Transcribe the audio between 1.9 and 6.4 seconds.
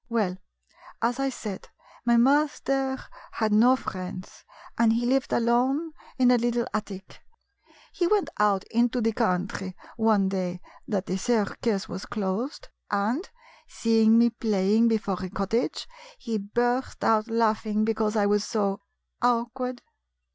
my master had no friends, and he lived alone in a